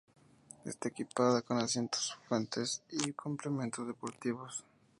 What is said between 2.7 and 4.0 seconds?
y complementos